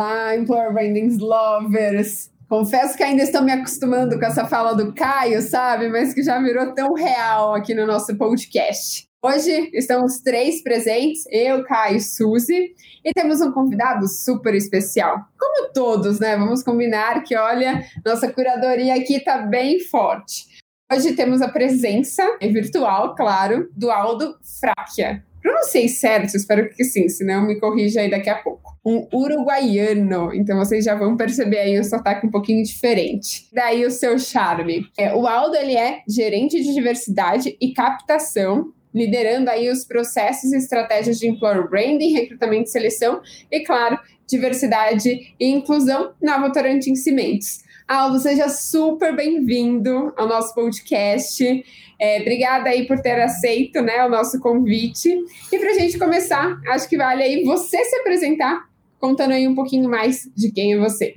[0.00, 2.30] Olá, Employer Branding Lovers!
[2.48, 5.90] Confesso que ainda estou me acostumando com essa fala do Caio, sabe?
[5.90, 9.04] Mas que já virou tão real aqui no nosso podcast.
[9.22, 15.18] Hoje estamos três presentes, eu, Caio e Suzy, e temos um convidado super especial.
[15.38, 16.34] Como todos, né?
[16.34, 20.46] Vamos combinar que, olha, nossa curadoria aqui está bem forte.
[20.90, 25.22] Hoje temos a presença, virtual, claro, do Aldo Fráquia.
[25.42, 28.78] Pronunciei certo, espero que sim, senão me corrija aí daqui a pouco.
[28.84, 33.48] Um uruguaiano, então vocês já vão perceber aí o sotaque um pouquinho diferente.
[33.52, 34.86] Daí o seu charme.
[34.98, 40.56] É, o Aldo, ele é gerente de diversidade e captação liderando aí os processos e
[40.56, 47.60] estratégias de employer branding, recrutamento e seleção e, claro, diversidade e inclusão na Votorantim Cimentos.
[47.90, 51.64] Aldo, seja super bem-vindo ao nosso podcast.
[51.98, 55.08] É, obrigada aí por ter aceito né, o nosso convite.
[55.52, 58.68] E para a gente começar, acho que vale aí você se apresentar,
[59.00, 61.16] contando aí um pouquinho mais de quem é você.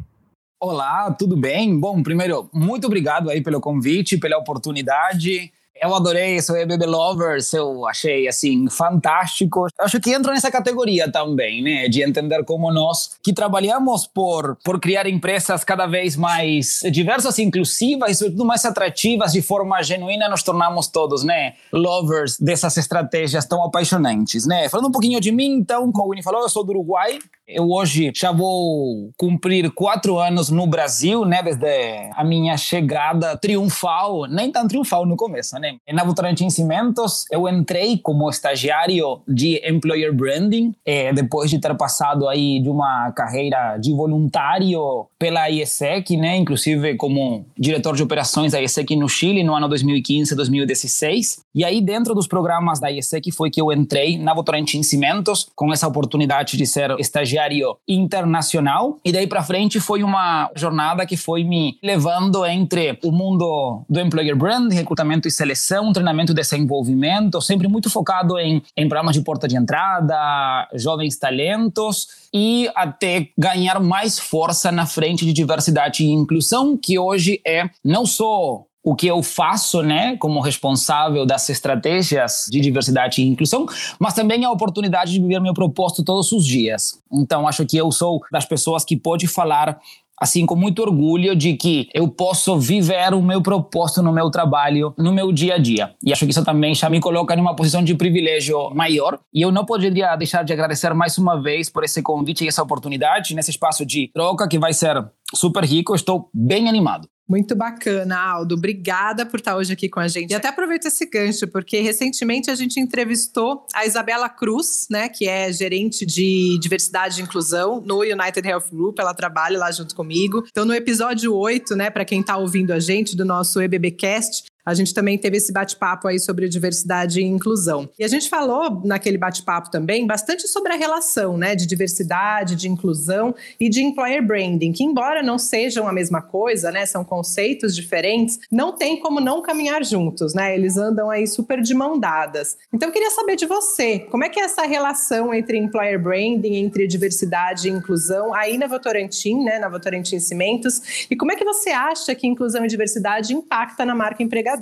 [0.60, 1.80] Olá, tudo bem?
[1.80, 5.54] Bom, primeiro, muito obrigado aí pelo convite, pela oportunidade.
[5.82, 9.68] Eu adorei esse EBB Lovers, eu achei assim fantástico.
[9.80, 14.80] Acho que entra nessa categoria também, né, de entender como nós que trabalhamos por por
[14.80, 20.44] criar empresas cada vez mais diversas, inclusivas e sobretudo mais atrativas de forma genuína, nos
[20.44, 24.70] tornamos todos, né, lovers dessas estratégias tão apaixonantes, né?
[24.70, 27.20] Falando um pouquinho de mim, então, como o Winnie falou, eu sou do Uruguai.
[27.46, 34.28] Eu hoje já vou cumprir quatro anos no Brasil, né, desde a minha chegada triunfal,
[34.28, 35.63] nem tão triunfal no começo, né?
[35.92, 42.28] Na Votorantim Cimentos, eu entrei como estagiário de Employer Branding, eh, depois de ter passado
[42.28, 46.36] aí de uma carreira de voluntário pela IESEC, né?
[46.38, 51.44] Inclusive como diretor de operações da IESEC no Chile no ano 2015, 2016.
[51.56, 55.72] E aí dentro dos programas da IESEC foi que eu entrei na Votorantim Cimentos com
[55.72, 59.00] essa oportunidade de ser estagiário internacional.
[59.06, 64.00] E daí para frente foi uma jornada que foi me levando entre o mundo do
[64.00, 65.53] employer branding, recrutamento e seleção,
[65.94, 72.08] treinamento e desenvolvimento, sempre muito focado em, em programas de porta de entrada, jovens talentos
[72.34, 78.06] e até ganhar mais força na frente de diversidade e inclusão, que hoje é não
[78.06, 83.66] só o que eu faço, né, como responsável das estratégias de diversidade e inclusão,
[83.98, 87.00] mas também a oportunidade de viver meu propósito todos os dias.
[87.12, 89.80] Então, acho que eu sou das pessoas que pode falar
[90.20, 94.94] assim com muito orgulho de que eu posso viver o meu propósito no meu trabalho,
[94.98, 95.94] no meu dia a dia.
[96.04, 99.20] E acho que isso também já me coloca numa posição de privilégio maior.
[99.34, 102.64] E eu não poderia deixar de agradecer mais uma vez por esse convite e essa
[102.64, 105.96] oportunidade nesse espaço de troca que vai ser super rico.
[105.96, 107.08] Estou bem animado.
[107.28, 108.56] Muito bacana, Aldo.
[108.56, 110.32] Obrigada por estar hoje aqui com a gente.
[110.32, 115.28] E até aproveito esse gancho, porque recentemente a gente entrevistou a Isabela Cruz, né, que
[115.28, 119.00] é gerente de diversidade e inclusão no United Health Group.
[119.00, 120.44] Ela trabalha lá junto comigo.
[120.50, 124.74] Então, no episódio 8, né, para quem está ouvindo a gente do nosso EBBcast, a
[124.74, 127.90] gente também teve esse bate-papo aí sobre diversidade e inclusão.
[128.00, 132.70] E a gente falou naquele bate-papo também bastante sobre a relação, né, de diversidade, de
[132.70, 137.76] inclusão e de employer branding, que embora não sejam a mesma coisa, né, são conceitos
[137.76, 140.56] diferentes, não tem como não caminhar juntos, né?
[140.56, 142.58] Eles andam aí super de mão dadas.
[142.72, 146.56] Então eu queria saber de você, como é que é essa relação entre employer branding,
[146.56, 151.44] entre diversidade e inclusão aí na Votorantim, né, na Votorantim Cimentos, e como é que
[151.44, 154.53] você acha que inclusão e diversidade impacta na marca empregadora?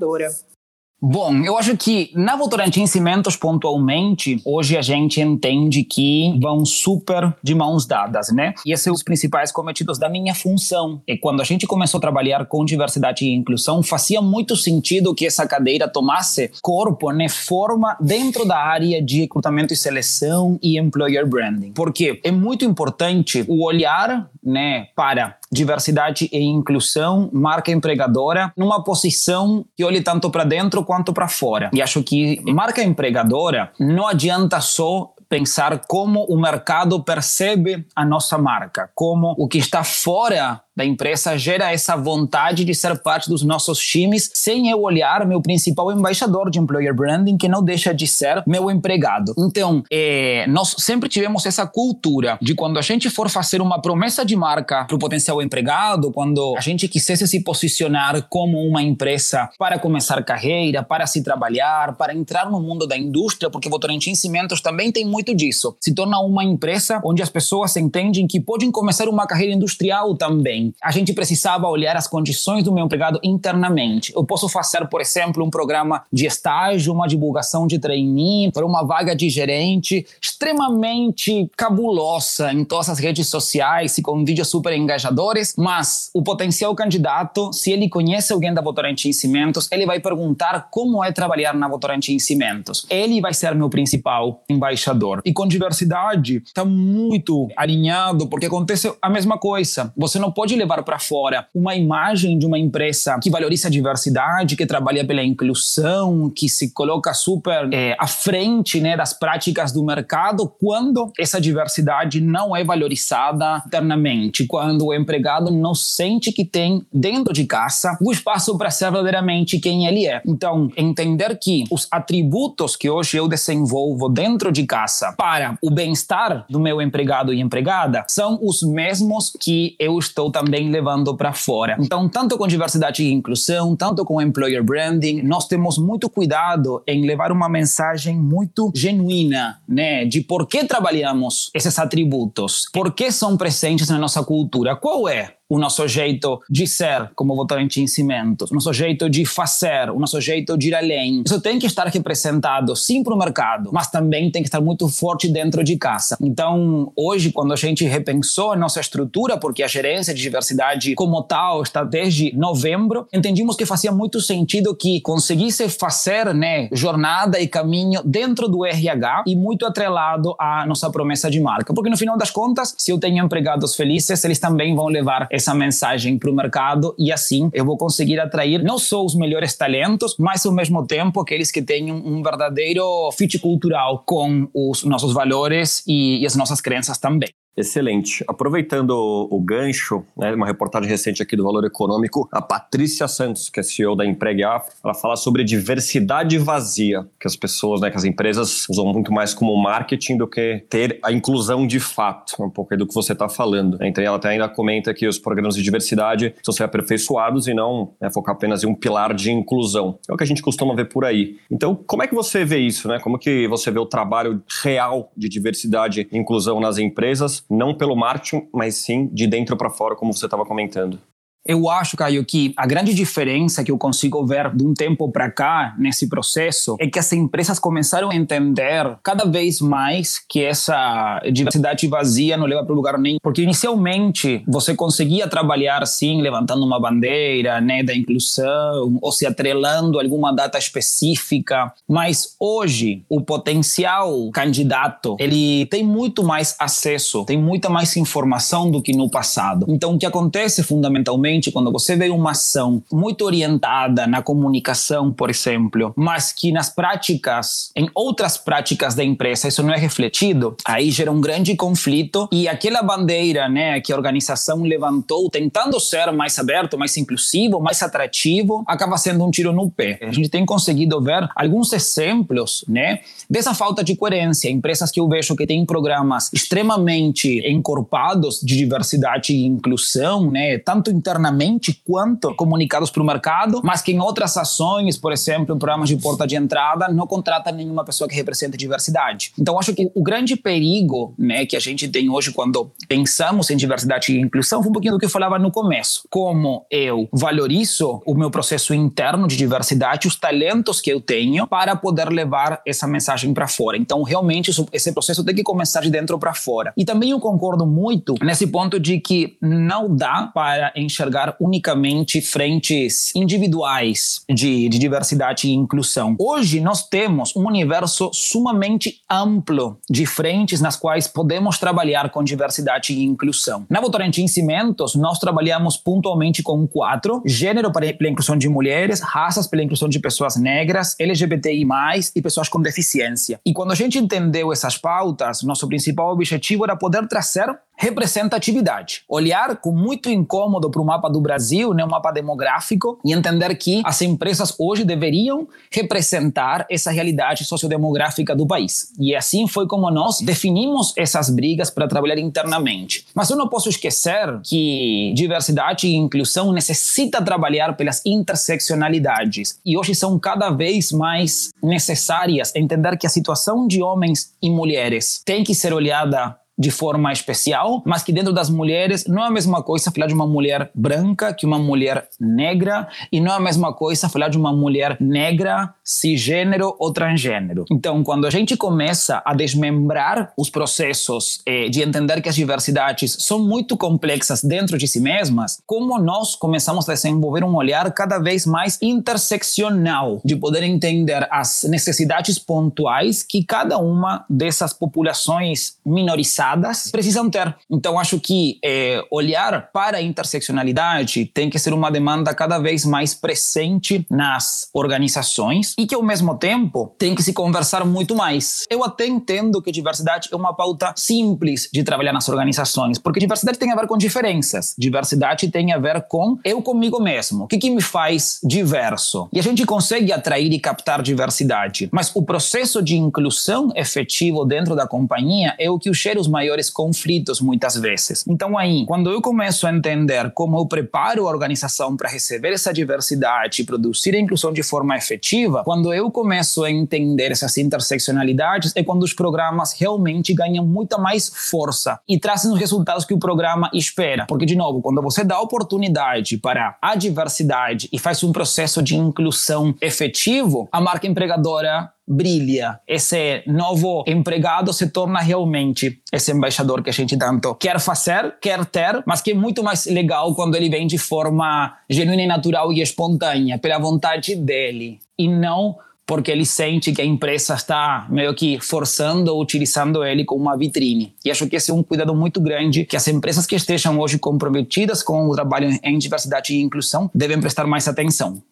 [1.03, 7.35] Bom, eu acho que na Votorantim Cimentos, pontualmente, hoje a gente entende que vão super
[7.41, 8.53] de mãos dadas, né?
[8.63, 11.01] E esses são os principais cometidos da minha função.
[11.07, 15.25] E quando a gente começou a trabalhar com diversidade e inclusão, fazia muito sentido que
[15.25, 21.27] essa cadeira tomasse corpo, né, forma dentro da área de recrutamento e seleção e employer
[21.27, 21.71] branding.
[21.71, 29.65] Porque é muito importante o olhar, né, para diversidade e inclusão, marca empregadora, numa posição
[29.75, 31.69] que olhe tanto para dentro quanto para fora.
[31.73, 38.37] E acho que marca empregadora não adianta só pensar como o mercado percebe a nossa
[38.37, 43.43] marca, como o que está fora da empresa gera essa vontade de ser parte dos
[43.43, 48.07] nossos times, sem eu olhar meu principal embaixador de employer branding, que não deixa de
[48.07, 49.33] ser meu empregado.
[49.37, 54.25] Então, é, nós sempre tivemos essa cultura de quando a gente for fazer uma promessa
[54.25, 59.49] de marca para o potencial empregado, quando a gente quisesse se posicionar como uma empresa
[59.57, 64.61] para começar carreira, para se trabalhar, para entrar no mundo da indústria, porque Votorantim Cimentos
[64.61, 65.75] também tem muito disso.
[65.79, 70.60] Se torna uma empresa onde as pessoas entendem que podem começar uma carreira industrial também.
[70.83, 74.11] A gente precisava olhar as condições do meu empregado internamente.
[74.15, 78.85] Eu posso fazer, por exemplo, um programa de estágio, uma divulgação de trainee para uma
[78.85, 85.55] vaga de gerente extremamente cabulosa em todas as redes sociais e com vídeos super engajadores,
[85.57, 91.03] mas o potencial candidato, se ele conhece alguém da Votorantim Cimentos, ele vai perguntar como
[91.03, 92.85] é trabalhar na Votorantim Cimentos.
[92.89, 95.21] Ele vai ser meu principal embaixador.
[95.25, 99.93] E com diversidade, está muito alinhado, porque acontece a mesma coisa.
[99.95, 104.55] Você não pode levar para fora uma imagem de uma empresa que valoriza a diversidade,
[104.55, 109.83] que trabalha pela inclusão, que se coloca super é, à frente né, das práticas do
[109.83, 116.85] mercado, quando essa diversidade não é valorizada internamente, quando o empregado não sente que tem
[116.93, 120.21] dentro de casa o espaço para ser verdadeiramente quem ele é.
[120.25, 126.45] Então, entender que os atributos que hoje eu desenvolvo dentro de casa para o bem-estar
[126.49, 131.77] do meu empregado e empregada são os mesmos que eu estou também levando para fora.
[131.79, 137.05] Então, tanto com diversidade e inclusão, tanto com employer branding, nós temos muito cuidado em
[137.05, 143.37] levar uma mensagem muito genuína, né, de por que trabalhamos esses atributos, por que são
[143.37, 148.53] presentes na nossa cultura, qual é o nosso jeito de ser como Votorantim Cimentos, o
[148.53, 151.23] nosso jeito de fazer, o nosso jeito de ir além.
[151.25, 154.87] Isso tem que estar representado sim para o mercado, mas também tem que estar muito
[154.87, 156.17] forte dentro de casa.
[156.21, 161.21] Então, hoje, quando a gente repensou a nossa estrutura, porque a gerência de diversidade como
[161.21, 167.47] tal está desde novembro, entendimos que fazia muito sentido que conseguisse fazer né, jornada e
[167.47, 171.73] caminho dentro do RH e muito atrelado à nossa promessa de marca.
[171.73, 175.53] Porque no final das contas, se eu tenho empregados felizes, eles também vão levar essa
[175.53, 180.15] mensagem para o mercado e assim eu vou conseguir atrair não só os melhores talentos,
[180.17, 185.83] mas ao mesmo tempo aqueles que tenham um verdadeiro fit cultural com os nossos valores
[185.87, 187.29] e, e as nossas crenças também.
[187.55, 188.23] Excelente.
[188.27, 193.59] Aproveitando o, gancho, né, uma reportagem recente aqui do Valor Econômico, a Patrícia Santos, que
[193.59, 197.97] é CEO da Empregue Afro, ela fala sobre diversidade vazia, que as pessoas, né, que
[197.97, 202.49] as empresas usam muito mais como marketing do que ter a inclusão de fato, um
[202.49, 203.77] pouco aí do que você está falando.
[203.81, 207.93] Então ela até ainda comenta que os programas de diversidade precisam ser aperfeiçoados e não
[207.99, 209.99] né, focar apenas em um pilar de inclusão.
[210.09, 211.37] É o que a gente costuma ver por aí.
[211.51, 212.99] Então, como é que você vê isso, né?
[212.99, 217.95] Como que você vê o trabalho real de diversidade e inclusão nas empresas não pelo
[217.95, 220.99] marketing, mas sim de dentro para fora, como você estava comentando.
[221.45, 225.29] Eu acho, Caio, que a grande diferença que eu consigo ver de um tempo para
[225.31, 231.19] cá nesse processo é que as empresas começaram a entender cada vez mais que essa
[231.31, 233.17] diversidade vazia não leva para lugar nenhum.
[233.21, 239.99] Porque inicialmente você conseguia trabalhar, sim, levantando uma bandeira né, da inclusão ou se atrelando
[239.99, 247.37] a alguma data específica, mas hoje o potencial candidato ele tem muito mais acesso, tem
[247.37, 249.65] muita mais informação do que no passado.
[249.69, 255.29] Então, o que acontece fundamentalmente quando você vê uma ação muito orientada na comunicação, por
[255.29, 260.89] exemplo, mas que nas práticas, em outras práticas da empresa, isso não é refletido, aí
[260.91, 266.37] gera um grande conflito e aquela bandeira né, que a organização levantou, tentando ser mais
[266.39, 269.99] aberto, mais inclusivo, mais atrativo, acaba sendo um tiro no pé.
[270.01, 274.49] A gente tem conseguido ver alguns exemplos né, dessa falta de coerência.
[274.49, 280.89] Empresas que eu vejo que têm programas extremamente encorpados de diversidade e inclusão, né, tanto
[280.89, 285.59] internamente internamente quanto comunicados para o mercado, mas que em outras ações, por exemplo, em
[285.59, 289.31] programas de porta de entrada, não contrata nenhuma pessoa que represente diversidade.
[289.37, 293.55] Então, acho que o grande perigo né, que a gente tem hoje quando pensamos em
[293.55, 296.03] diversidade e inclusão foi um pouquinho do que eu falava no começo.
[296.09, 301.75] Como eu valorizo o meu processo interno de diversidade, os talentos que eu tenho para
[301.75, 303.77] poder levar essa mensagem para fora.
[303.77, 306.73] Então, realmente, isso, esse processo tem que começar de dentro para fora.
[306.75, 312.21] E também eu concordo muito nesse ponto de que não dá para enxergar enxergar unicamente
[312.21, 316.15] frentes individuais de, de diversidade e inclusão.
[316.17, 322.93] Hoje nós temos um universo sumamente amplo de frentes nas quais podemos trabalhar com diversidade
[322.93, 323.65] e inclusão.
[323.69, 329.47] Na Votorantim Cimentos, nós trabalhamos pontualmente com quatro: gênero para a inclusão de mulheres, raças
[329.47, 331.67] pela inclusão de pessoas negras, LGBTI+,
[332.15, 333.39] e pessoas com deficiência.
[333.45, 337.47] E quando a gente entendeu essas pautas, nosso principal objetivo era poder trazer
[337.81, 339.01] representatividade.
[339.09, 343.55] Olhar com muito incômodo para o mapa do Brasil, né, um mapa demográfico, e entender
[343.55, 348.93] que as empresas hoje deveriam representar essa realidade sociodemográfica do país.
[348.99, 353.07] E assim foi como nós definimos essas brigas para trabalhar internamente.
[353.15, 359.59] Mas eu não posso esquecer que diversidade e inclusão necessita trabalhar pelas interseccionalidades.
[359.65, 365.19] E hoje são cada vez mais necessárias entender que a situação de homens e mulheres
[365.25, 369.31] tem que ser olhada de forma especial, mas que dentro das mulheres não é a
[369.31, 373.39] mesma coisa falar de uma mulher branca que uma mulher negra, e não é a
[373.39, 377.65] mesma coisa falar de uma mulher negra, cisgênero ou transgênero.
[377.71, 383.17] Então, quando a gente começa a desmembrar os processos eh, de entender que as diversidades
[383.19, 388.19] são muito complexas dentro de si mesmas, como nós começamos a desenvolver um olhar cada
[388.19, 396.50] vez mais interseccional, de poder entender as necessidades pontuais que cada uma dessas populações minorizadas
[396.91, 397.55] precisam ter.
[397.69, 402.85] Então, acho que é, olhar para a interseccionalidade tem que ser uma demanda cada vez
[402.85, 408.65] mais presente nas organizações e que, ao mesmo tempo, tem que se conversar muito mais.
[408.69, 413.57] Eu até entendo que diversidade é uma pauta simples de trabalhar nas organizações, porque diversidade
[413.57, 414.73] tem a ver com diferenças.
[414.77, 417.45] Diversidade tem a ver com eu comigo mesmo.
[417.45, 419.27] O que, que me faz diverso?
[419.33, 424.75] E a gente consegue atrair e captar diversidade, mas o processo de inclusão efetivo dentro
[424.75, 428.25] da companhia é o que os cheiros maiores conflitos muitas vezes.
[428.27, 432.73] Então aí, quando eu começo a entender como eu preparo a organização para receber essa
[432.73, 438.71] diversidade e produzir a inclusão de forma efetiva, quando eu começo a entender essas interseccionalidades,
[438.75, 443.19] é quando os programas realmente ganham muita mais força e trazem os resultados que o
[443.19, 444.25] programa espera.
[444.25, 448.95] Porque, de novo, quando você dá oportunidade para a diversidade e faz um processo de
[448.95, 452.79] inclusão efetivo, a marca empregadora brilha.
[452.87, 458.65] Esse novo empregado se torna realmente esse embaixador que a gente tanto quer fazer, quer
[458.65, 462.71] ter, mas que é muito mais legal quando ele vem de forma genuína e natural
[462.73, 468.35] e espontânea, pela vontade dele, e não porque ele sente que a empresa está meio
[468.35, 471.15] que forçando ou utilizando ele como uma vitrine.
[471.23, 474.19] E acho que esse é um cuidado muito grande que as empresas que estejam hoje
[474.19, 478.43] comprometidas com o trabalho em diversidade e inclusão devem prestar mais atenção.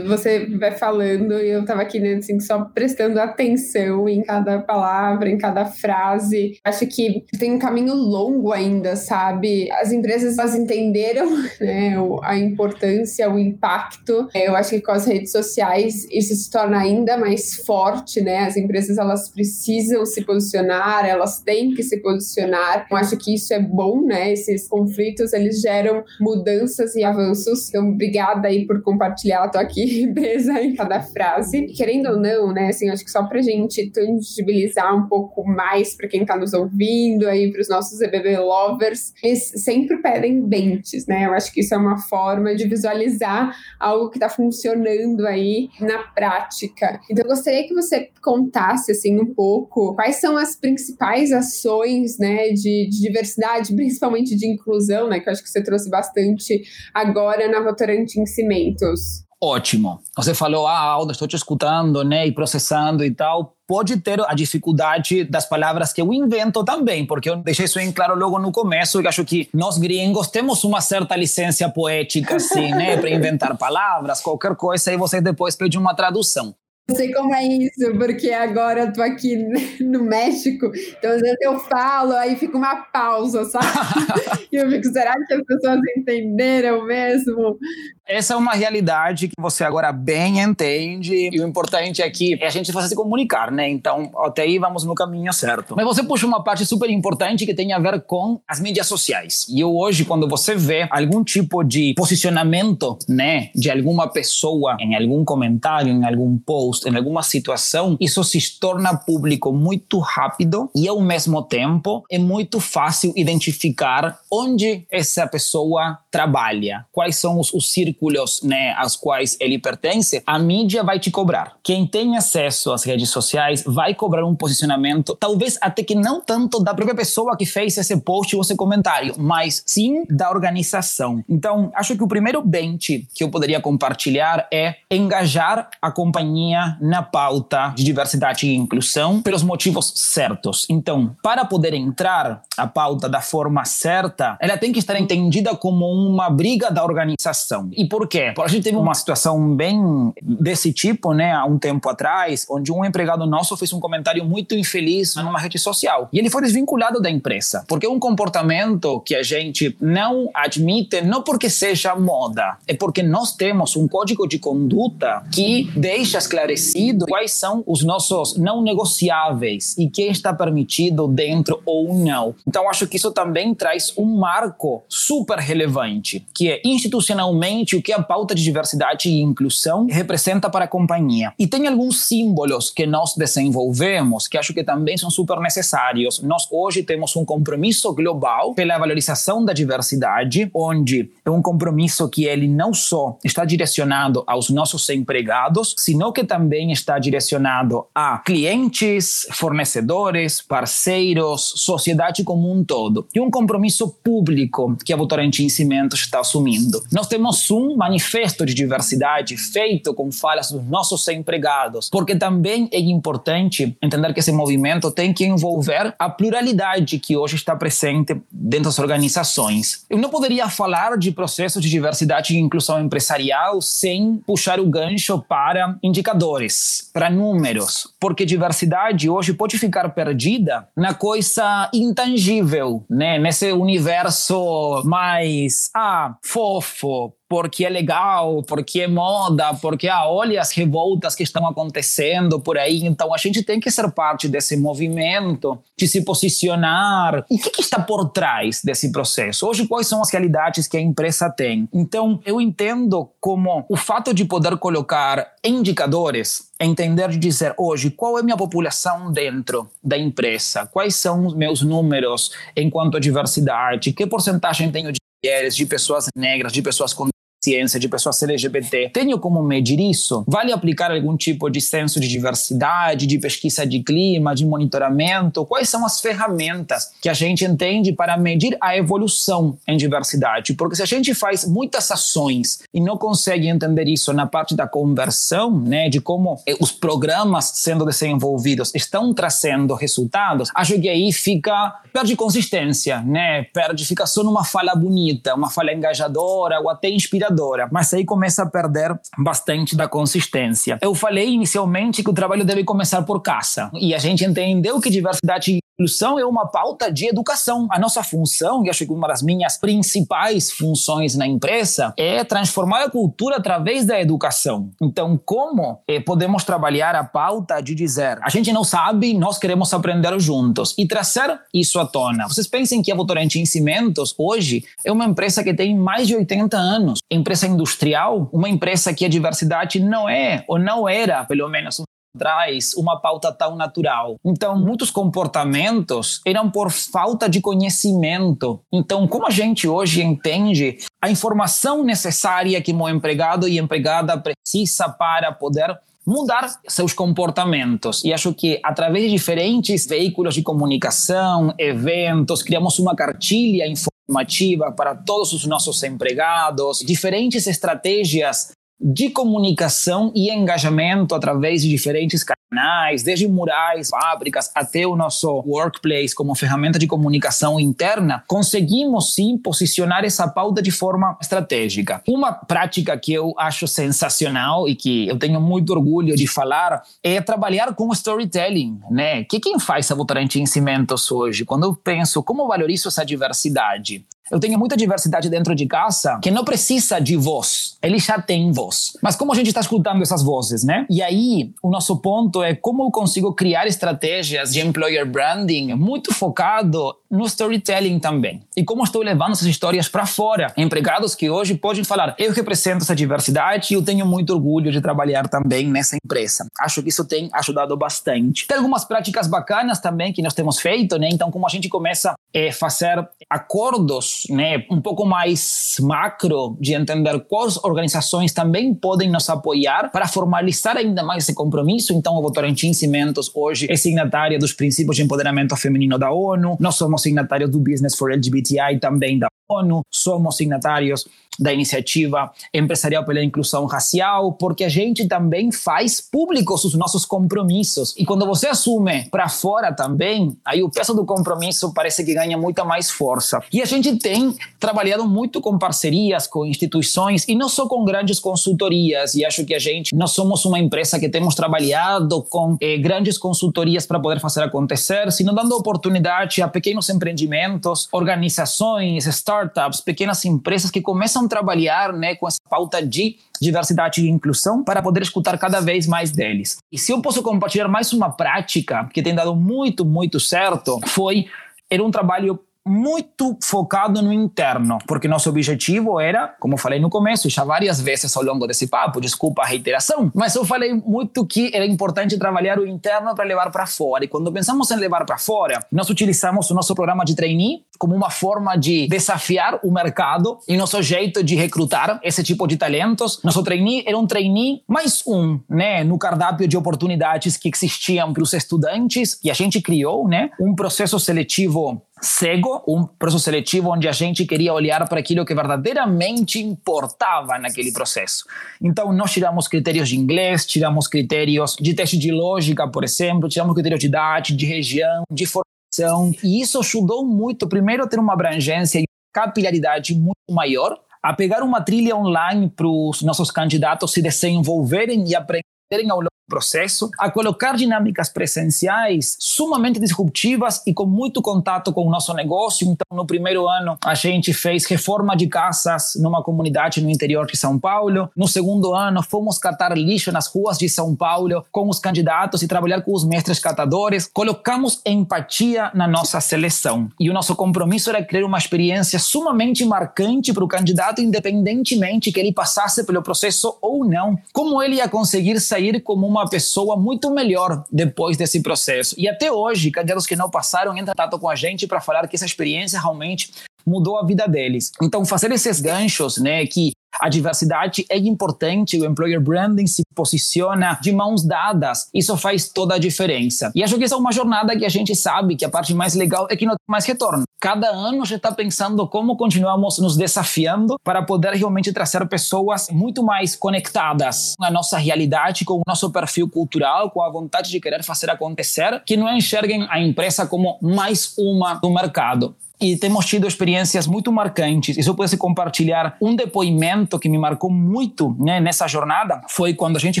[0.06, 5.28] Você vai falando e eu tava aqui, né, assim, só prestando atenção em cada palavra,
[5.28, 6.58] em cada frase.
[6.64, 9.70] Acho que tem um caminho longo ainda, sabe?
[9.72, 11.28] As empresas, elas entenderam,
[11.60, 14.28] né, a importância, o impacto.
[14.32, 18.44] Eu acho que com as redes sociais isso se torna ainda mais forte, né?
[18.44, 22.86] As empresas, elas precisam se posicionar, elas têm que se posicionar.
[22.88, 24.32] Eu acho que isso é bom, né?
[24.32, 27.68] Esses conflitos, eles geram mudanças e avanços.
[27.68, 31.66] Então, obrigada aí por compartilhar tô aqui presa em cada frase.
[31.66, 36.08] Querendo ou não, né, assim, acho que só pra gente tangibilizar um pouco mais para
[36.08, 41.26] quem tá nos ouvindo aí, pros nossos EBB lovers, eles sempre pedem dentes, né?
[41.26, 45.98] Eu acho que isso é uma forma de visualizar algo que tá funcionando aí na
[45.98, 47.00] prática.
[47.10, 52.50] Então, eu gostaria que você contasse, assim, um pouco quais são as principais ações, né,
[52.50, 56.62] de, de diversidade, principalmente de inclusão, né, que eu acho que você trouxe bastante
[56.94, 59.25] agora na Votorante em Cimentos.
[59.42, 60.00] Ótimo.
[60.16, 63.54] Você falou, ah, Alda, estou te escutando, né, e processando e tal.
[63.68, 67.92] Pode ter a dificuldade das palavras que eu invento também, porque eu deixei isso em
[67.92, 72.70] claro logo no começo, e acho que nós gringos temos uma certa licença poética, assim,
[72.70, 76.54] né, para inventar palavras, qualquer coisa, e você depois pede uma tradução.
[76.88, 79.36] Não sei como é isso, porque agora eu tô aqui
[79.82, 83.66] no México, então às vezes eu falo, aí fica uma pausa, sabe?
[84.52, 87.58] e eu fico, será que as pessoas entenderam mesmo?
[88.06, 92.50] Essa é uma realidade que você agora bem entende, e o importante aqui é a
[92.50, 93.68] gente fazer se comunicar, né?
[93.68, 95.74] Então, até aí vamos no caminho certo.
[95.76, 99.44] Mas você puxa uma parte super importante que tem a ver com as mídias sociais.
[99.48, 104.94] E eu hoje, quando você vê algum tipo de posicionamento, né, de alguma pessoa em
[104.94, 110.88] algum comentário, em algum post, em alguma situação, isso se torna público muito rápido e,
[110.88, 117.70] ao mesmo tempo, é muito fácil identificar onde essa pessoa trabalha, quais são os, os
[117.70, 120.22] círculos né, aos quais ele pertence.
[120.26, 121.58] A mídia vai te cobrar.
[121.62, 126.58] Quem tem acesso às redes sociais vai cobrar um posicionamento, talvez até que não tanto
[126.58, 131.22] da própria pessoa que fez esse post ou esse comentário, mas sim da organização.
[131.28, 137.02] Então, acho que o primeiro bench que eu poderia compartilhar é engajar a companhia na
[137.02, 140.64] pauta de diversidade e inclusão pelos motivos certos.
[140.70, 146.05] Então, para poder entrar a pauta da forma certa, ela tem que estar entendida como
[146.06, 147.68] uma briga da organização.
[147.72, 148.32] E por quê?
[148.38, 152.84] A gente teve uma situação bem desse tipo, né, há um tempo atrás, onde um
[152.84, 156.08] empregado nosso fez um comentário muito infeliz numa rede social.
[156.12, 161.00] E ele foi desvinculado da empresa, porque é um comportamento que a gente não admite,
[161.00, 167.06] não porque seja moda, é porque nós temos um código de conduta que deixa esclarecido
[167.06, 172.34] quais são os nossos não negociáveis e quem está permitido dentro ou não.
[172.46, 175.95] Então, acho que isso também traz um marco super relevante,
[176.34, 181.32] que é institucionalmente o que a pauta de diversidade e inclusão representa para a companhia.
[181.38, 186.20] E tem alguns símbolos que nós desenvolvemos que acho que também são super necessários.
[186.22, 192.24] Nós hoje temos um compromisso global pela valorização da diversidade, onde é um compromisso que
[192.24, 199.26] ele não só está direcionado aos nossos empregados, sino que também está direcionado a clientes,
[199.32, 203.06] fornecedores, parceiros, sociedade como um todo.
[203.14, 206.82] E um compromisso público que a Votorantim Cimentos está assumindo.
[206.90, 212.80] Nós temos um manifesto de diversidade feito com falas dos nossos empregados, porque também é
[212.80, 218.66] importante entender que esse movimento tem que envolver a pluralidade que hoje está presente dentro
[218.66, 219.84] das organizações.
[219.90, 225.18] Eu não poderia falar de processos de diversidade e inclusão empresarial sem puxar o gancho
[225.18, 233.18] para indicadores, para números, porque diversidade hoje pode ficar perdida na coisa intangível, né?
[233.18, 240.52] Nesse universo mais ah, fofo, porque é legal, porque é moda, porque ah, olha as
[240.52, 242.84] revoltas que estão acontecendo por aí.
[242.84, 247.24] Então a gente tem que ser parte desse movimento, de se posicionar.
[247.30, 249.46] E o que, que, está por trás desse processo?
[249.46, 251.68] Hoje, quais são as realidades que a empresa tem?
[251.72, 258.18] Então eu entendo como o fato de poder colocar indicadores, entender de dizer hoje qual
[258.18, 264.06] é minha população dentro da empresa, quais são os meus números enquanto a diversidade, que
[264.06, 267.08] porcentagem tenho de mulheres, de pessoas negras, de pessoas com
[267.46, 268.90] ciência de pessoas LGBT.
[268.92, 270.24] Tenho como medir isso?
[270.26, 275.44] Vale aplicar algum tipo de senso de diversidade, de pesquisa de clima, de monitoramento?
[275.44, 280.54] Quais são as ferramentas que a gente entende para medir a evolução em diversidade?
[280.54, 284.66] Porque se a gente faz muitas ações e não consegue entender isso na parte da
[284.66, 291.12] conversão, né, de como eh, os programas sendo desenvolvidos estão trazendo resultados, acho que aí
[291.12, 293.44] fica perde consistência, né?
[293.54, 297.35] Perde, fica só numa fala bonita, uma fala engajadora ou até inspiradora
[297.70, 300.78] mas aí começa a perder bastante da consistência.
[300.80, 304.90] Eu falei inicialmente que o trabalho deve começar por casa, e a gente entendeu que
[304.90, 307.68] diversidade inclusão é uma pauta de educação.
[307.70, 312.84] A nossa função, e acho que uma das minhas principais funções na empresa, é transformar
[312.84, 314.70] a cultura através da educação.
[314.80, 319.72] Então, como eh, podemos trabalhar a pauta de dizer a gente não sabe, nós queremos
[319.74, 322.26] aprender juntos e trazer isso à tona?
[322.26, 326.56] Vocês pensem que a Votorantim Cimentos hoje é uma empresa que tem mais de 80
[326.56, 331.82] anos empresa industrial, uma empresa que a diversidade não é, ou não era, pelo menos
[332.16, 334.16] traz uma pauta tão natural.
[334.24, 338.60] Então, muitos comportamentos eram por falta de conhecimento.
[338.72, 344.88] Então, como a gente hoje entende a informação necessária que o empregado e empregada precisa
[344.88, 348.04] para poder mudar seus comportamentos.
[348.04, 354.94] E acho que através de diferentes veículos de comunicação, eventos, criamos uma cartilha informativa para
[354.94, 363.26] todos os nossos empregados, diferentes estratégias de comunicação e engajamento através de diferentes canais, desde
[363.26, 370.28] murais, fábricas, até o nosso workplace como ferramenta de comunicação interna, conseguimos sim posicionar essa
[370.28, 372.02] pauta de forma estratégica.
[372.06, 377.20] Uma prática que eu acho sensacional e que eu tenho muito orgulho de falar é
[377.20, 379.24] trabalhar com storytelling, né?
[379.24, 381.44] Que quem faz a Votorantim Cimentos hoje?
[381.44, 386.30] Quando eu penso como valorizo essa diversidade, eu tenho muita diversidade dentro de casa que
[386.30, 388.96] não precisa de voz, ele já tem voz.
[389.02, 390.86] Mas como a gente está escutando essas vozes, né?
[390.90, 396.12] E aí, o nosso ponto é como eu consigo criar estratégias de employer branding muito
[396.12, 398.42] focado no storytelling também.
[398.56, 400.52] E como estou levando essas histórias para fora.
[400.56, 404.80] Empregados que hoje podem falar: eu represento essa diversidade e eu tenho muito orgulho de
[404.80, 406.46] trabalhar também nessa empresa.
[406.60, 408.46] Acho que isso tem ajudado bastante.
[408.46, 411.08] Tem algumas práticas bacanas também que nós temos feito, né?
[411.10, 416.74] Então, como a gente começa a é, fazer acordos né, um pouco mais macro de
[416.74, 421.92] entender quais organizações também podem nos apoiar para formalizar ainda mais esse compromisso.
[421.92, 426.74] Então, o Votorantim Cimentos hoje é signatária dos princípios de empoderamento feminino da ONU, nós
[426.76, 431.06] somos signatários do Business for LGBTI também da ONU, somos signatários
[431.38, 437.94] da iniciativa empresarial pela inclusão racial, porque a gente também faz públicos os nossos compromissos.
[437.96, 442.36] E quando você assume para fora também, aí o peso do compromisso parece que ganha
[442.36, 443.40] muita mais força.
[443.52, 448.18] E a gente tem trabalhado muito com parcerias, com instituições, e não só com grandes
[448.18, 449.14] consultorias.
[449.14, 453.18] E acho que a gente, nós somos uma empresa que temos trabalhado com eh, grandes
[453.18, 460.70] consultorias para poder fazer acontecer, sino dando oportunidade a pequenos empreendimentos, organizações, startups, pequenas empresas
[460.70, 465.60] que começam trabalhar né, com essa pauta de diversidade e inclusão para poder escutar cada
[465.60, 466.58] vez mais deles.
[466.72, 471.26] E se eu posso compartilhar mais uma prática que tem dado muito, muito certo, foi
[471.68, 477.30] era um trabalho muito focado no interno, porque nosso objetivo era, como falei no começo,
[477.30, 481.50] já várias vezes ao longo desse papo, desculpa a reiteração, mas eu falei muito que
[481.54, 484.04] era importante trabalhar o interno para levar para fora.
[484.04, 487.94] E quando pensamos em levar para fora, nós utilizamos o nosso programa de trainee como
[487.94, 493.20] uma forma de desafiar o mercado e nosso jeito de recrutar esse tipo de talentos.
[493.22, 498.22] Nosso trainee era um trainee mais um, né, no cardápio de oportunidades que existiam para
[498.22, 503.88] os estudantes e a gente criou, né, um processo seletivo cego, um processo seletivo onde
[503.88, 508.24] a gente queria olhar para aquilo que verdadeiramente importava naquele processo.
[508.60, 513.54] Então, nós tiramos critérios de inglês, tiramos critérios de teste de lógica, por exemplo, tiramos
[513.54, 518.12] critérios de idade, de região, de formação, e isso ajudou muito, primeiro, a ter uma
[518.12, 524.02] abrangência e capilaridade muito maior, a pegar uma trilha online para os nossos candidatos se
[524.02, 531.22] desenvolverem e aprenderem ao longo processo, a colocar dinâmicas presenciais sumamente disruptivas e com muito
[531.22, 532.66] contato com o nosso negócio.
[532.66, 537.36] Então, no primeiro ano, a gente fez reforma de casas numa comunidade no interior de
[537.36, 538.10] São Paulo.
[538.16, 542.48] No segundo ano, fomos catar lixo nas ruas de São Paulo com os candidatos e
[542.48, 544.08] trabalhar com os mestres catadores.
[544.12, 546.88] Colocamos empatia na nossa seleção.
[546.98, 552.18] E o nosso compromisso era criar uma experiência sumamente marcante para o candidato, independentemente que
[552.18, 554.18] ele passasse pelo processo ou não.
[554.32, 558.94] Como ele ia conseguir sair como uma uma pessoa muito melhor depois desse processo.
[558.98, 562.06] E até hoje, candidatos que não passaram entram em contato com a gente para falar
[562.08, 563.30] que essa experiência realmente
[563.66, 564.70] mudou a vida deles.
[564.82, 570.78] Então, fazer esses ganchos, né, que a diversidade é importante, o employer branding se posiciona
[570.80, 573.50] de mãos dadas, isso faz toda a diferença.
[573.54, 575.94] E acho que essa é uma jornada que a gente sabe que a parte mais
[575.94, 577.24] legal é que não tem mais retorno.
[577.40, 583.02] Cada ano gente está pensando como continuamos nos desafiando para poder realmente trazer pessoas muito
[583.02, 587.60] mais conectadas com a nossa realidade, com o nosso perfil cultural, com a vontade de
[587.60, 593.04] querer fazer acontecer, que não enxerguem a empresa como mais uma do mercado e temos
[593.06, 594.76] tido experiências muito marcantes.
[594.76, 599.54] E se eu pudesse compartilhar um depoimento que me marcou muito né, nessa jornada, foi
[599.54, 600.00] quando a gente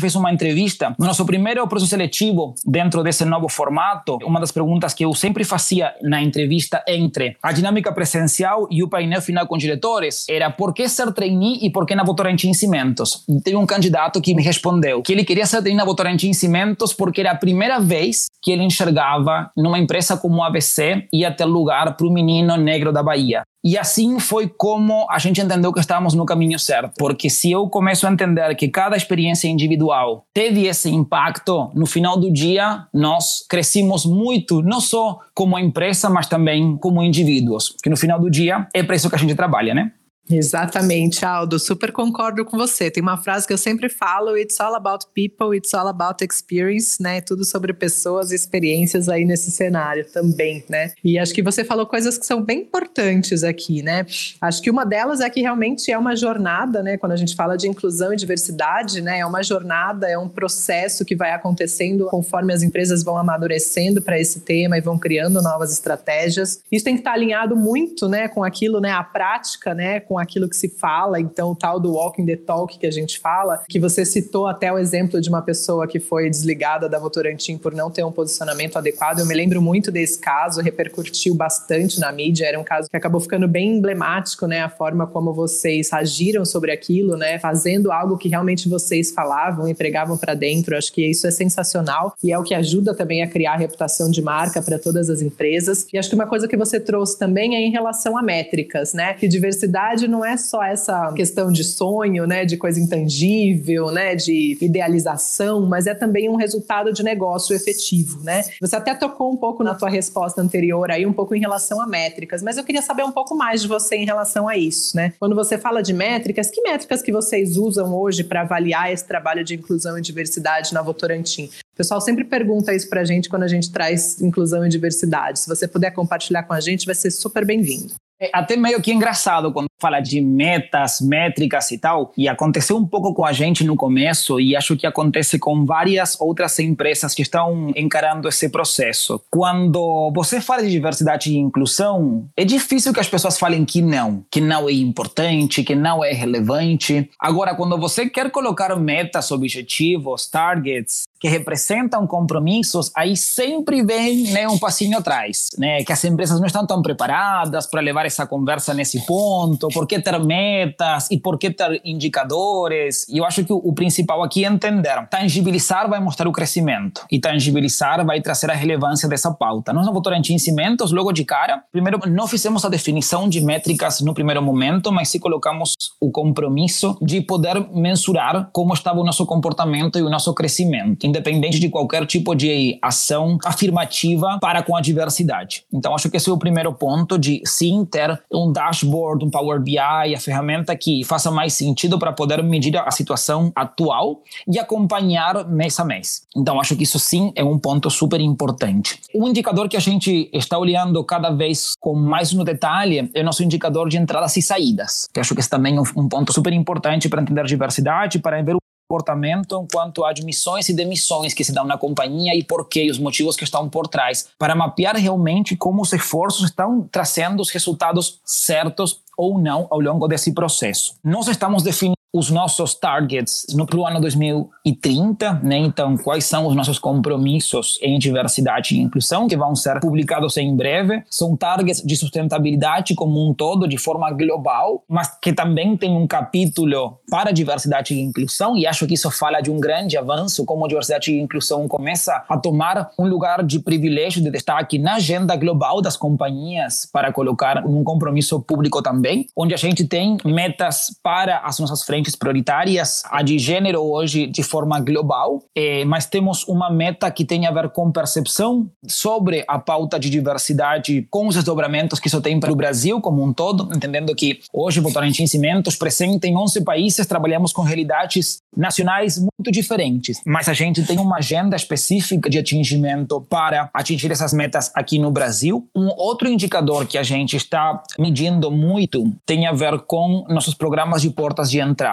[0.00, 4.18] fez uma entrevista no nosso primeiro processo seletivo dentro desse novo formato.
[4.24, 8.88] Uma das perguntas que eu sempre fazia na entrevista entre a dinâmica presencial e o
[8.88, 13.24] painel final com diretores era por que ser trainee e por que na Votorantim Cimentos?
[13.28, 16.92] E teve um candidato que me respondeu que ele queria ser trainee na Votorantim Cimentos
[16.92, 21.44] porque era a primeira vez que ele enxergava numa empresa como a ABC ia ter
[21.44, 23.42] lugar para o menino menino negro da Bahia.
[23.64, 26.94] E assim foi como a gente entendeu que estávamos no caminho certo.
[26.96, 32.16] Porque se eu começo a entender que cada experiência individual teve esse impacto, no final
[32.16, 37.74] do dia nós crescimos muito, não só como empresa, mas também como indivíduos.
[37.82, 39.90] Que no final do dia é para isso que a gente trabalha, né?
[40.28, 41.58] Exatamente, Aldo.
[41.58, 42.90] Super concordo com você.
[42.90, 47.00] Tem uma frase que eu sempre falo: It's all about people, it's all about experience,
[47.00, 47.20] né?
[47.20, 50.92] Tudo sobre pessoas e experiências aí nesse cenário também, né?
[51.04, 54.04] E acho que você falou coisas que são bem importantes aqui, né?
[54.40, 56.96] Acho que uma delas é que realmente é uma jornada, né?
[56.96, 59.20] Quando a gente fala de inclusão e diversidade, né?
[59.20, 64.18] É uma jornada, é um processo que vai acontecendo conforme as empresas vão amadurecendo para
[64.18, 66.60] esse tema e vão criando novas estratégias.
[66.70, 68.26] Isso tem que estar alinhado muito, né?
[68.26, 68.90] Com aquilo, né?
[68.90, 70.00] A prática, né?
[70.00, 72.90] Com com aquilo que se fala, então o tal do walking the talk que a
[72.90, 76.98] gente fala, que você citou até o exemplo de uma pessoa que foi desligada da
[76.98, 79.18] Votorantim por não ter um posicionamento adequado.
[79.18, 83.20] Eu me lembro muito desse caso, repercutiu bastante na mídia, era um caso que acabou
[83.20, 88.30] ficando bem emblemático, né, a forma como vocês agiram sobre aquilo, né, fazendo algo que
[88.30, 90.74] realmente vocês falavam e pregavam para dentro.
[90.78, 94.10] Acho que isso é sensacional e é o que ajuda também a criar a reputação
[94.10, 95.86] de marca para todas as empresas.
[95.92, 99.12] E acho que uma coisa que você trouxe também é em relação a métricas, né?
[99.12, 104.56] Que diversidade não é só essa questão de sonho, né, de coisa intangível, né, de
[104.60, 108.42] idealização, mas é também um resultado de negócio efetivo, né?
[108.60, 111.86] Você até tocou um pouco na tua resposta anterior aí um pouco em relação a
[111.86, 115.12] métricas, mas eu queria saber um pouco mais de você em relação a isso, né?
[115.18, 119.44] Quando você fala de métricas, que métricas que vocês usam hoje para avaliar esse trabalho
[119.44, 121.50] de inclusão e diversidade na Votorantim?
[121.72, 125.40] O pessoal sempre pergunta isso para a gente quando a gente traz inclusão e diversidade.
[125.40, 127.94] Se você puder compartilhar com a gente, vai ser super bem-vindo.
[128.18, 132.86] É até meio que engraçado quando fala de metas, métricas e tal, e aconteceu um
[132.86, 137.20] pouco com a gente no começo, e acho que acontece com várias outras empresas que
[137.20, 139.20] estão encarando esse processo.
[139.30, 144.24] Quando você fala de diversidade e inclusão, é difícil que as pessoas falem que não,
[144.30, 147.10] que não é importante, que não é relevante.
[147.20, 154.48] Agora, quando você quer colocar metas, objetivos, targets, que representam compromissos, aí sempre vem né,
[154.48, 155.82] um passinho atrás, né?
[155.84, 159.98] Que as empresas não estão tão preparadas para levar essa conversa nesse ponto, por que
[159.98, 163.08] ter metas e por que ter indicadores.
[163.08, 165.06] E eu acho que o, o principal aqui é entender.
[165.10, 169.72] Tangibilizar vai mostrar o crescimento e tangibilizar vai trazer a relevância dessa pauta.
[169.72, 174.12] Nós, no Votorantim Cimentos, logo de cara, primeiro, não fizemos a definição de métricas no
[174.12, 179.98] primeiro momento, mas se colocamos o compromisso de poder mensurar como estava o nosso comportamento
[179.98, 185.64] e o nosso crescimento independente de qualquer tipo de ação afirmativa para com a diversidade.
[185.72, 189.60] Então, acho que esse é o primeiro ponto de sim ter um dashboard, um Power
[189.60, 195.48] BI, a ferramenta que faça mais sentido para poder medir a situação atual e acompanhar
[195.48, 196.22] mês a mês.
[196.36, 199.00] Então, acho que isso sim é um ponto super importante.
[199.14, 203.24] Um indicador que a gente está olhando cada vez com mais no detalhe é o
[203.24, 207.08] nosso indicador de entradas e saídas, que acho que é também um ponto super importante
[207.08, 208.56] para entender diversidade, para ver
[208.88, 212.98] comportamento quanto a admissões e demissões que se dão na companhia e por que, os
[212.98, 218.20] motivos que estão por trás, para mapear realmente como os esforços estão trazendo os resultados
[218.24, 220.94] certos ou não ao longo desse processo.
[221.02, 225.58] Nós estamos definindo os nossos targets no pro ano 2030, né?
[225.58, 230.56] Então, quais são os nossos compromissos em diversidade e inclusão que vão ser publicados em
[230.56, 231.02] breve?
[231.10, 236.06] São targets de sustentabilidade como um todo, de forma global, mas que também tem um
[236.06, 240.66] capítulo para diversidade e inclusão, e acho que isso fala de um grande avanço, como
[240.66, 245.82] diversidade e inclusão começa a tomar um lugar de privilégio, de destaque na agenda global
[245.82, 251.58] das companhias para colocar um compromisso público também, onde a gente tem metas para as
[251.58, 257.10] nossas frentes prioritárias, a de gênero hoje de forma global, eh, mas temos uma meta
[257.10, 262.08] que tem a ver com percepção sobre a pauta de diversidade, com os desdobramentos que
[262.08, 266.36] isso tem para o Brasil como um todo, entendendo que hoje Votorantim Cimentos, presente em
[266.36, 272.28] 11 países, trabalhamos com realidades nacionais muito diferentes, mas a gente tem uma agenda específica
[272.28, 275.66] de atingimento para atingir essas metas aqui no Brasil.
[275.74, 281.02] Um outro indicador que a gente está medindo muito tem a ver com nossos programas
[281.02, 281.85] de portas de entrada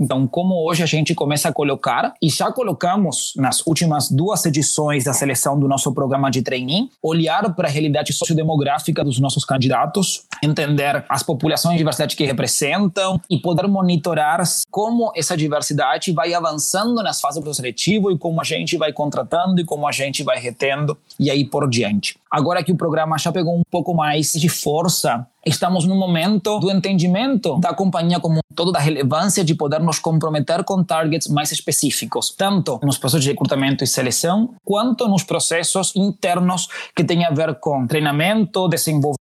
[0.00, 5.04] então, como hoje a gente começa a colocar, e já colocamos nas últimas duas edições
[5.04, 10.24] da seleção do nosso programa de trainee, olhar para a realidade sociodemográfica dos nossos candidatos,
[10.42, 17.02] entender as populações de diversidade que representam e poder monitorar como essa diversidade vai avançando
[17.02, 20.38] nas fases do seletivo e como a gente vai contratando e como a gente vai
[20.38, 22.16] retendo e aí por diante.
[22.30, 26.70] Agora que o programa já pegou um pouco mais de força, estamos no momento do
[26.70, 31.52] entendimento da companhia como um todo, da relevância de poder nos comprometer com targets mais
[31.52, 37.30] específicos, tanto nos processos de recrutamento e seleção, quanto nos processos internos que têm a
[37.30, 39.18] ver com treinamento, desenvolvimento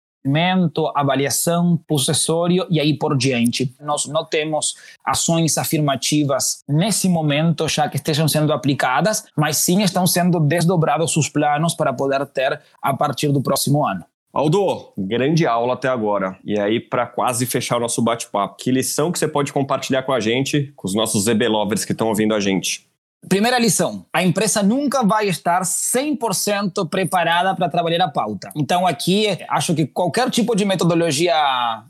[0.96, 3.76] avaliação, possessório e aí por diante.
[3.80, 4.76] Nós não temos
[5.06, 11.30] ações afirmativas nesse momento já que estejam sendo aplicadas, mas sim estão sendo desdobrados os
[11.30, 14.04] planos para poder ter a partir do próximo ano.
[14.36, 16.38] Aldo, grande aula até agora.
[16.44, 20.12] E aí, para quase fechar o nosso bate-papo, que lição que você pode compartilhar com
[20.12, 22.86] a gente, com os nossos ZB Lovers que estão ouvindo a gente?
[23.30, 28.52] Primeira lição: a empresa nunca vai estar 100% preparada para trabalhar a pauta.
[28.58, 31.34] Então, aqui, acho que qualquer tipo de metodologia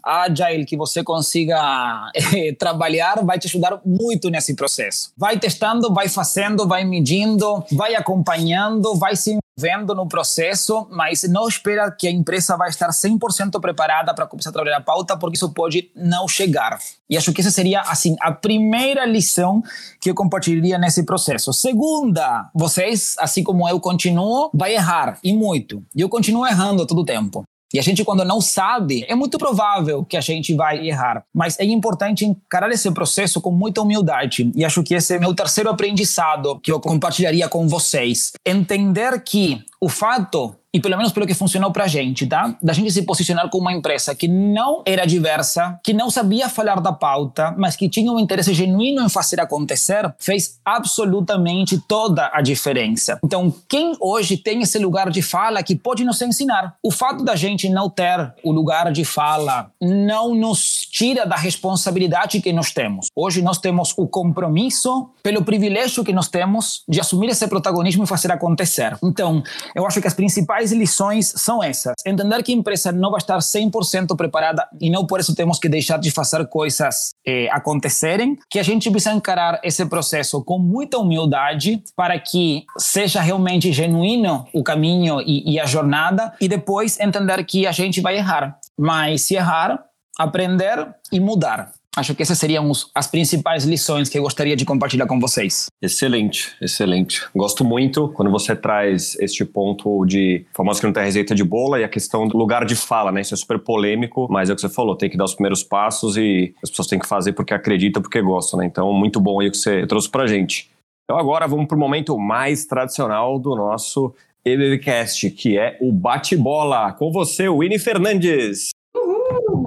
[0.04, 5.12] agile que você consiga eh, trabalhar vai te ajudar muito nesse processo.
[5.18, 11.48] Vai testando, vai fazendo, vai medindo, vai acompanhando, vai se vendo no processo, mas não
[11.48, 15.38] espera que a empresa vai estar 100% preparada para começar a trabalhar a pauta, porque
[15.38, 16.78] isso pode não chegar.
[17.10, 19.64] E acho que essa seria, assim, a primeira lição
[20.02, 21.54] que eu compartilharia nesse processo.
[21.54, 25.84] Segunda, vocês, assim como eu continuo, vai errar, e muito.
[25.96, 27.44] E eu continuo errando todo o tempo.
[27.76, 31.26] E a gente, quando não sabe, é muito provável que a gente vai errar.
[31.34, 34.50] Mas é importante encarar esse processo com muita humildade.
[34.56, 38.32] E acho que esse é meu terceiro aprendizado que eu compartilharia com vocês.
[38.46, 42.54] Entender que o fato e pelo menos pelo que funcionou pra gente, tá?
[42.62, 46.82] Da gente se posicionar como uma empresa que não era diversa, que não sabia falar
[46.82, 52.42] da pauta, mas que tinha um interesse genuíno em fazer acontecer, fez absolutamente toda a
[52.42, 53.18] diferença.
[53.24, 56.76] Então, quem hoje tem esse lugar de fala que pode nos ensinar?
[56.84, 62.42] O fato da gente não ter o lugar de fala não nos tira da responsabilidade
[62.42, 63.08] que nós temos.
[63.16, 68.08] Hoje nós temos o compromisso pelo privilégio que nós temos de assumir esse protagonismo e
[68.08, 68.98] fazer acontecer.
[69.02, 69.42] Então,
[69.74, 71.94] eu acho que as principais principais lições são essas.
[72.06, 75.70] Entender que a empresa não vai estar 100% preparada e não por isso temos que
[75.70, 80.98] deixar de fazer coisas eh, acontecerem, que a gente precisa encarar esse processo com muita
[80.98, 87.44] humildade para que seja realmente genuíno o caminho e, e a jornada e depois entender
[87.46, 88.58] que a gente vai errar.
[88.78, 89.84] Mas se errar,
[90.18, 91.75] aprender e mudar.
[91.96, 95.68] Acho que essas seriam os, as principais lições que eu gostaria de compartilhar com vocês.
[95.82, 97.26] Excelente, excelente.
[97.34, 101.80] Gosto muito quando você traz este ponto de famoso que não tem receita de bola
[101.80, 103.22] e a questão do lugar de fala, né?
[103.22, 105.64] Isso é super polêmico, mas é o que você falou, tem que dar os primeiros
[105.64, 108.66] passos e as pessoas têm que fazer porque acreditam, porque gostam, né?
[108.66, 110.70] Então, muito bom aí o que você trouxe pra gente.
[111.06, 116.94] Então, agora vamos para o momento mais tradicional do nosso EBBcast, que é o bate-bola.
[116.94, 118.75] Com você, Winnie Fernandes.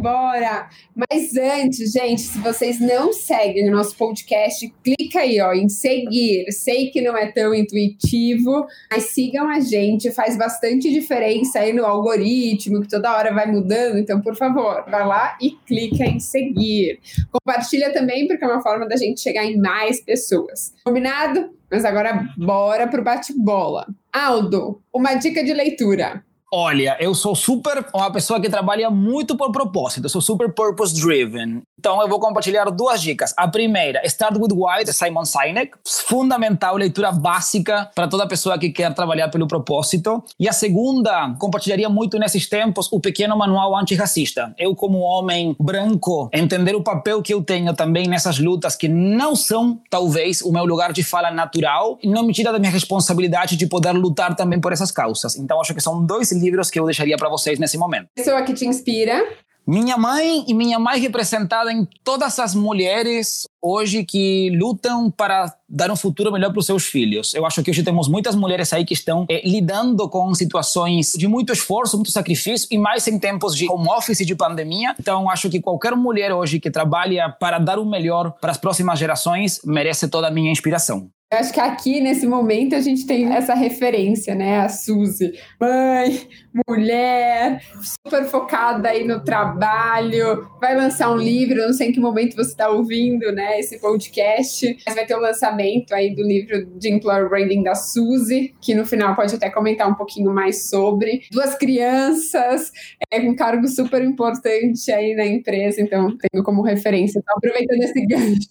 [0.01, 0.69] Bora!
[0.95, 6.51] Mas antes, gente, se vocês não seguem o nosso podcast, clica aí, ó, em seguir.
[6.53, 11.85] Sei que não é tão intuitivo, mas sigam a gente, faz bastante diferença aí no
[11.85, 13.99] algoritmo, que toda hora vai mudando.
[13.99, 17.01] Então, por favor, vai lá e clica em seguir.
[17.33, 20.73] Compartilha também, porque é uma forma da gente chegar em mais pessoas.
[20.85, 21.51] Combinado?
[21.71, 23.87] Mas agora bora pro bate-bola.
[24.13, 26.25] Aldo, uma dica de leitura.
[26.51, 30.99] Olha, eu sou super uma pessoa que trabalha muito por propósito, eu sou super purpose
[30.99, 31.63] driven.
[31.79, 33.35] Então eu vou compartilhar duas dicas.
[33.37, 38.71] A primeira, Start with Why, de Simon Sinek, fundamental, leitura básica para toda pessoa que
[38.71, 40.25] quer trabalhar pelo propósito.
[40.41, 44.53] E a segunda, compartilharia muito nesses tempos o pequeno manual antirracista.
[44.59, 49.37] Eu como homem branco, entender o papel que eu tenho também nessas lutas que não
[49.37, 53.67] são talvez o meu lugar de fala natural não me tira da minha responsabilidade de
[53.67, 55.37] poder lutar também por essas causas.
[55.37, 58.09] Então acho que são dois livros que eu deixaria para vocês nesse momento.
[58.15, 59.25] Pessoa que te inspira.
[59.71, 65.91] Minha mãe e minha mãe representada em todas as mulheres hoje que lutam para dar
[65.91, 67.35] um futuro melhor para os seus filhos.
[67.35, 71.29] Eu acho que hoje temos muitas mulheres aí que estão eh, lidando com situações de
[71.29, 74.95] muito esforço, muito sacrifício e mais em tempos de home office e de pandemia.
[74.99, 78.99] Então acho que qualquer mulher hoje que trabalha para dar o melhor para as próximas
[78.99, 81.11] gerações merece toda a minha inspiração.
[81.31, 84.61] Eu acho que aqui, nesse momento, a gente tem essa referência, né?
[84.61, 86.27] A Suzy, mãe,
[86.67, 87.63] mulher,
[88.03, 92.53] super focada aí no trabalho, vai lançar um livro, não sei em que momento você
[92.53, 93.61] está ouvindo, né?
[93.61, 98.55] Esse podcast, mas vai ter o lançamento aí do livro de Employer Branding da Suzy,
[98.59, 101.27] que no final pode até comentar um pouquinho mais sobre.
[101.31, 102.73] Duas crianças,
[103.11, 107.19] é um cargo super importante aí na empresa, então tenho como referência.
[107.19, 108.49] Então, aproveitando esse gancho.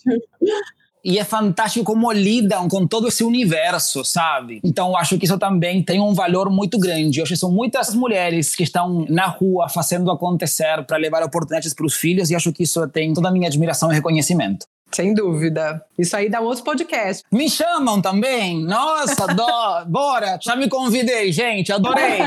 [1.08, 4.60] E é fantástico como lidam com todo esse universo, sabe?
[4.62, 7.22] Então acho que isso também tem um valor muito grande.
[7.22, 11.96] Hoje são muitas mulheres que estão na rua fazendo acontecer para levar oportunidades para os
[11.96, 14.66] filhos e acho que isso tem toda a minha admiração e reconhecimento.
[14.92, 15.82] Sem dúvida.
[15.98, 17.24] Isso aí dá outro podcast.
[17.32, 18.64] Me chamam também?
[18.66, 19.46] Nossa, do...
[19.88, 20.38] bora!
[20.42, 22.20] Já me convidei, gente, adorei.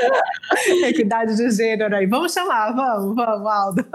[0.88, 2.06] Equidade de gênero aí.
[2.06, 3.86] Vamos chamar, vamos, vamos, Aldo.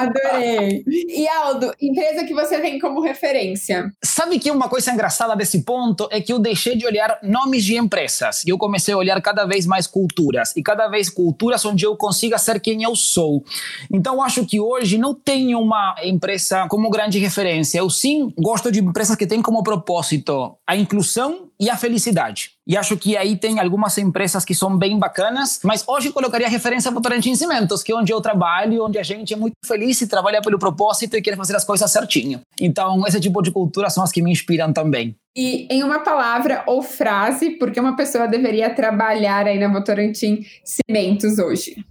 [0.00, 0.84] Adorei.
[0.86, 3.92] E Aldo, empresa que você tem como referência?
[4.02, 7.76] Sabe que uma coisa engraçada desse ponto é que eu deixei de olhar nomes de
[7.76, 11.84] empresas e eu comecei a olhar cada vez mais culturas e cada vez culturas onde
[11.84, 13.44] eu consiga ser quem eu sou.
[13.92, 17.78] Então acho que hoje não tenho uma empresa como grande referência.
[17.78, 22.52] Eu sim gosto de empresas que têm como propósito a inclusão e a felicidade.
[22.66, 26.92] E acho que aí tem algumas empresas que são bem bacanas, mas hoje colocaria referência
[26.92, 30.06] para o Cimentos, que é onde eu trabalho, onde a gente é muito feliz e
[30.06, 32.40] trabalha pelo propósito e quer fazer as coisas certinho.
[32.60, 35.16] Então, esse tipo de cultura são as que me inspiram também.
[35.36, 41.38] E em uma palavra ou frase, porque uma pessoa deveria trabalhar aí na Votorantim Cimentos
[41.38, 41.84] hoje?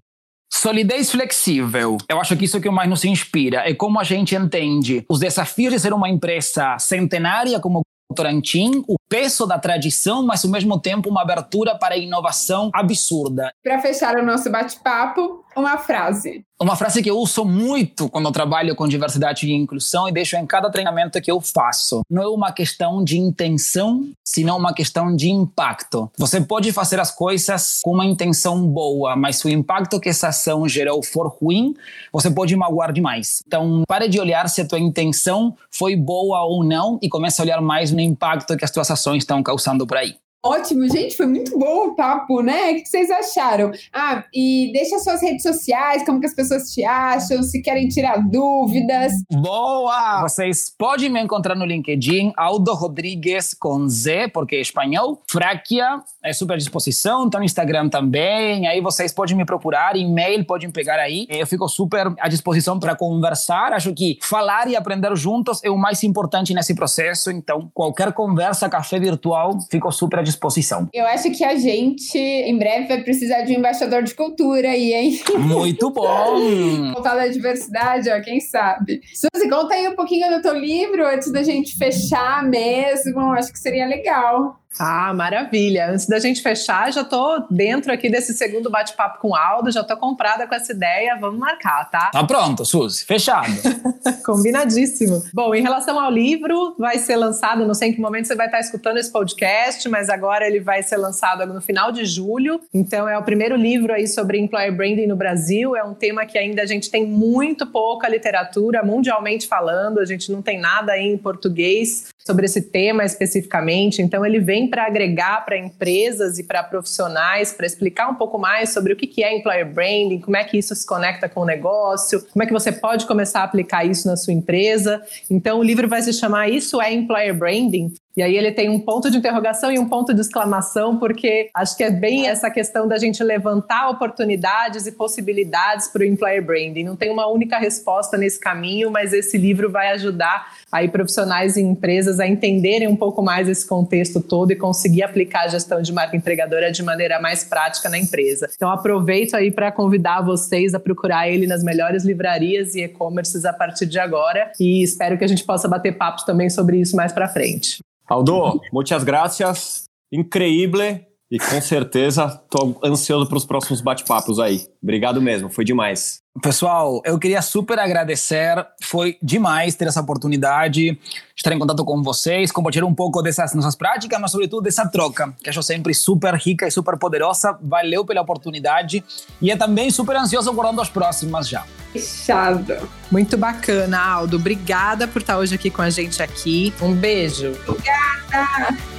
[0.52, 1.98] Solidez flexível.
[2.10, 3.70] Eu acho que isso é o que mais nos inspira.
[3.70, 8.96] É como a gente entende os desafios de ser uma empresa centenária como Votorantim, o
[9.10, 13.52] peso da tradição, mas ao mesmo tempo uma abertura para a inovação absurda.
[13.64, 16.46] Para fechar o nosso bate-papo, uma frase.
[16.62, 20.36] Uma frase que eu uso muito quando eu trabalho com diversidade e inclusão e deixo
[20.36, 22.02] em cada treinamento que eu faço.
[22.10, 26.12] Não é uma questão de intenção, senão uma questão de impacto.
[26.18, 30.28] Você pode fazer as coisas com uma intenção boa, mas se o impacto que essa
[30.28, 31.74] ação gerou for ruim,
[32.12, 33.42] você pode magoar demais.
[33.48, 37.46] Então, pare de olhar se a tua intenção foi boa ou não e comece a
[37.46, 40.18] olhar mais no impacto que as tuas estão causando por aí.
[40.42, 42.72] Ótimo, gente, foi muito bom o papo, né?
[42.72, 43.72] O que vocês acharam?
[43.92, 48.20] Ah, e deixa suas redes sociais, como que as pessoas te acham, se querem tirar
[48.20, 49.12] dúvidas.
[49.30, 50.22] Boa!
[50.22, 55.22] Vocês podem me encontrar no LinkedIn, Aldo Rodrigues com Z, porque é espanhol.
[55.30, 58.66] Fraquia é super à disposição, tá no Instagram também.
[58.66, 61.28] Aí vocês podem me procurar, e-mail podem pegar aí.
[61.28, 63.74] Eu fico super à disposição para conversar.
[63.74, 67.30] Acho que falar e aprender juntos é o mais importante nesse processo.
[67.30, 70.88] Então, qualquer conversa, café virtual, fico super à disposição.
[70.94, 74.94] Eu acho que a gente, em breve, vai precisar de um embaixador de cultura aí,
[74.94, 75.20] hein?
[75.38, 76.94] Muito bom!
[76.94, 79.02] Voltar da diversidade, ó, quem sabe.
[79.14, 83.20] Suzy, conta aí um pouquinho do teu livro antes da gente fechar mesmo.
[83.34, 84.59] Acho que seria legal.
[84.78, 85.92] Ah, maravilha.
[85.92, 89.84] Antes da gente fechar, já tô dentro aqui desse segundo bate-papo com o Aldo, já
[89.84, 92.12] tô comprada com essa ideia, vamos marcar, tá?
[92.12, 93.52] Tá pronto, Suzy, fechado.
[94.24, 95.24] Combinadíssimo.
[95.34, 98.46] Bom, em relação ao livro, vai ser lançado, não sei em que momento você vai
[98.46, 102.62] estar escutando esse podcast, mas agora ele vai ser lançado no final de julho.
[102.74, 106.38] Então é o primeiro livro aí sobre employer branding no Brasil, é um tema que
[106.38, 111.08] ainda a gente tem muito pouca literatura mundialmente falando, a gente não tem nada aí
[111.08, 114.02] em português sobre esse tema especificamente.
[114.04, 118.74] Então, ele vem para agregar para empresas e para profissionais, para explicar um pouco mais
[118.74, 122.26] sobre o que é employer branding, como é que isso se conecta com o negócio,
[122.32, 125.02] como é que você pode começar a aplicar isso na sua empresa.
[125.30, 127.94] Então, o livro vai se chamar Isso é Employer Branding.
[128.18, 131.78] E aí ele tem um ponto de interrogação e um ponto de exclamação, porque acho
[131.78, 136.84] que é bem essa questão da gente levantar oportunidades e possibilidades para o employer branding.
[136.84, 141.62] Não tem uma única resposta nesse caminho, mas esse livro vai ajudar aí profissionais e
[141.62, 145.94] empresas a entenderem um pouco mais esse contexto todo e conseguir aplicar a gestão de
[145.94, 148.50] marca empregadora de maneira mais prática na empresa.
[148.54, 153.54] Então aproveito aí para convidar vocês a procurar ele nas melhores livrarias e e-commerces a
[153.54, 157.14] partir de agora e espero que a gente possa bater papos também sobre isso mais
[157.14, 157.80] para frente.
[158.10, 159.86] Aldo, muitas gracias.
[160.12, 161.09] Increíble.
[161.32, 164.66] E com certeza tô ansioso para os próximos bate-papos aí.
[164.82, 166.22] Obrigado mesmo, foi demais.
[166.42, 168.66] Pessoal, eu queria super agradecer.
[168.82, 170.98] Foi demais ter essa oportunidade de
[171.36, 175.34] estar em contato com vocês, compartilhar um pouco dessas nossas práticas, mas sobretudo dessa troca,
[175.44, 177.58] que acho sempre super rica e super poderosa.
[177.62, 179.04] Valeu pela oportunidade
[179.42, 181.64] e é também super ansioso aguardando as próximas já.
[181.92, 182.90] Fechado.
[183.12, 184.38] Muito bacana, Aldo.
[184.38, 186.74] Obrigada por estar hoje aqui com a gente aqui.
[186.82, 187.54] Um beijo.
[187.68, 188.99] Obrigada.